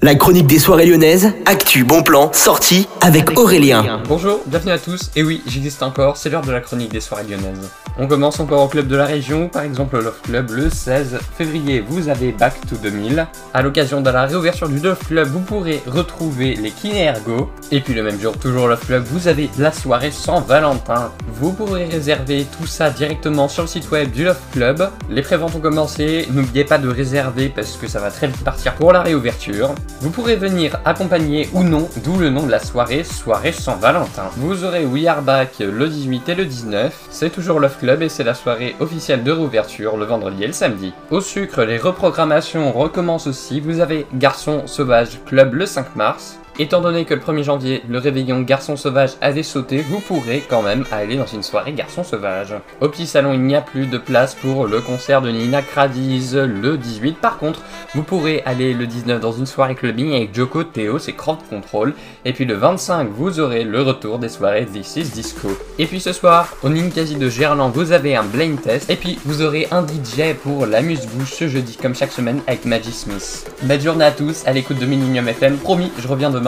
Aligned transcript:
La 0.00 0.14
chronique 0.14 0.46
des 0.46 0.60
soirées 0.60 0.86
lyonnaises, 0.86 1.32
actu, 1.44 1.82
bon 1.82 2.04
plan, 2.04 2.32
sortie 2.32 2.86
avec 3.00 3.36
Aurélien. 3.36 4.00
Bonjour, 4.06 4.40
bienvenue 4.46 4.70
à 4.70 4.78
tous. 4.78 5.10
Et 5.16 5.24
oui, 5.24 5.42
j'existe 5.48 5.82
encore, 5.82 6.16
c'est 6.16 6.30
l'heure 6.30 6.42
de 6.42 6.52
la 6.52 6.60
chronique 6.60 6.92
des 6.92 7.00
soirées 7.00 7.24
lyonnaises. 7.24 7.68
On 7.98 8.06
commence 8.06 8.38
encore 8.38 8.62
au 8.62 8.68
club 8.68 8.86
de 8.86 8.94
la 8.94 9.06
région, 9.06 9.48
par 9.48 9.62
exemple 9.62 9.96
le 9.96 10.04
Love 10.04 10.20
Club, 10.22 10.50
le 10.50 10.70
16 10.70 11.18
février, 11.36 11.80
vous 11.80 12.08
avez 12.08 12.30
Back 12.30 12.54
to 12.68 12.76
2000. 12.76 13.26
À 13.52 13.60
l'occasion 13.60 14.00
de 14.00 14.08
la 14.08 14.26
réouverture 14.26 14.68
du 14.68 14.78
Love 14.78 15.04
Club, 15.04 15.26
vous 15.26 15.40
pourrez 15.40 15.82
retrouver 15.84 16.54
les 16.54 16.70
Kinergo. 16.70 17.50
Et 17.72 17.80
puis 17.80 17.94
le 17.94 18.04
même 18.04 18.20
jour, 18.20 18.38
toujours 18.38 18.62
au 18.64 18.68
Love 18.68 18.86
Club, 18.86 19.04
vous 19.10 19.26
avez 19.26 19.50
la 19.58 19.72
soirée 19.72 20.12
sans 20.12 20.40
Valentin. 20.40 21.10
Vous 21.40 21.52
pourrez 21.52 21.84
réserver 21.84 22.46
tout 22.58 22.66
ça 22.66 22.90
directement 22.90 23.46
sur 23.46 23.62
le 23.62 23.68
site 23.68 23.88
web 23.92 24.10
du 24.10 24.24
Love 24.24 24.40
Club. 24.50 24.90
Les 25.08 25.22
préventes 25.22 25.54
ont 25.54 25.60
commencé, 25.60 26.26
n'oubliez 26.32 26.64
pas 26.64 26.78
de 26.78 26.88
réserver 26.88 27.48
parce 27.48 27.76
que 27.76 27.86
ça 27.86 28.00
va 28.00 28.10
très 28.10 28.26
vite 28.26 28.42
partir 28.42 28.74
pour 28.74 28.92
la 28.92 29.02
réouverture. 29.02 29.72
Vous 30.00 30.10
pourrez 30.10 30.34
venir 30.34 30.80
accompagner 30.84 31.48
ou 31.52 31.62
non, 31.62 31.88
d'où 32.02 32.18
le 32.18 32.30
nom 32.30 32.44
de 32.44 32.50
la 32.50 32.58
soirée, 32.58 33.04
soirée 33.04 33.52
sans 33.52 33.76
Valentin. 33.76 34.30
Vous 34.36 34.64
aurez 34.64 34.84
We 34.84 35.06
Are 35.06 35.22
Back 35.22 35.60
le 35.60 35.88
18 35.88 36.28
et 36.28 36.34
le 36.34 36.44
19, 36.44 37.06
c'est 37.08 37.30
toujours 37.30 37.60
Love 37.60 37.78
Club 37.78 38.02
et 38.02 38.08
c'est 38.08 38.24
la 38.24 38.34
soirée 38.34 38.74
officielle 38.80 39.22
de 39.22 39.30
réouverture 39.30 39.96
le 39.96 40.06
vendredi 40.06 40.42
et 40.42 40.48
le 40.48 40.52
samedi. 40.52 40.92
Au 41.12 41.20
sucre, 41.20 41.62
les 41.62 41.78
reprogrammations 41.78 42.72
recommencent 42.72 43.28
aussi, 43.28 43.60
vous 43.60 43.78
avez 43.78 44.06
Garçon 44.14 44.66
Sauvage 44.66 45.20
Club 45.24 45.54
le 45.54 45.66
5 45.66 45.94
mars, 45.94 46.40
Étant 46.60 46.80
donné 46.80 47.04
que 47.04 47.14
le 47.14 47.20
1er 47.20 47.44
janvier, 47.44 47.84
le 47.88 47.98
réveillon 47.98 48.40
Garçon 48.40 48.74
Sauvage 48.74 49.12
avait 49.20 49.44
sauté, 49.44 49.76
vous 49.78 50.00
pourrez 50.00 50.42
quand 50.50 50.60
même 50.60 50.84
aller 50.90 51.14
dans 51.14 51.24
une 51.24 51.44
soirée 51.44 51.70
Garçon 51.70 52.02
Sauvage. 52.02 52.52
Au 52.80 52.88
petit 52.88 53.06
salon, 53.06 53.32
il 53.32 53.42
n'y 53.42 53.54
a 53.54 53.60
plus 53.60 53.86
de 53.86 53.96
place 53.96 54.34
pour 54.34 54.66
le 54.66 54.80
concert 54.80 55.22
de 55.22 55.30
Nina 55.30 55.62
Kradiz 55.62 56.34
le 56.34 56.76
18. 56.76 57.18
Par 57.18 57.38
contre, 57.38 57.62
vous 57.94 58.02
pourrez 58.02 58.42
aller 58.44 58.74
le 58.74 58.88
19 58.88 59.20
dans 59.20 59.30
une 59.30 59.46
soirée 59.46 59.76
clubbing 59.76 60.16
avec 60.16 60.34
Joko, 60.34 60.64
Théo, 60.64 60.98
c'est 60.98 61.12
Crowd 61.12 61.38
Control. 61.48 61.94
Et 62.24 62.32
puis 62.32 62.44
le 62.44 62.54
25, 62.54 63.08
vous 63.08 63.38
aurez 63.38 63.62
le 63.62 63.80
retour 63.80 64.18
des 64.18 64.28
soirées 64.28 64.66
This 64.66 64.96
is 64.96 65.10
Disco. 65.10 65.50
Et 65.78 65.86
puis 65.86 66.00
ce 66.00 66.12
soir, 66.12 66.48
au 66.64 66.70
Ninkasi 66.70 67.14
de 67.14 67.28
Gerland, 67.28 67.70
vous 67.72 67.92
avez 67.92 68.16
un 68.16 68.24
blind 68.24 68.60
test. 68.60 68.90
Et 68.90 68.96
puis 68.96 69.16
vous 69.24 69.42
aurez 69.42 69.68
un 69.70 69.86
DJ 69.86 70.34
pour 70.42 70.66
l'amuse-bouche 70.66 71.34
ce 71.34 71.46
jeudi, 71.46 71.76
comme 71.80 71.94
chaque 71.94 72.10
semaine, 72.10 72.40
avec 72.48 72.64
Maggie 72.64 72.90
Smith. 72.90 73.48
Belle 73.62 73.80
journée 73.80 74.06
à 74.06 74.10
tous, 74.10 74.44
à 74.44 74.50
l'écoute 74.50 74.80
de 74.80 74.86
Millennium 74.86 75.28
FM. 75.28 75.58
Promis, 75.58 75.92
je 76.00 76.08
reviens 76.08 76.30
demain 76.30 76.47